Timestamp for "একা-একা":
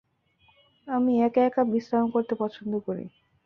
1.21-1.61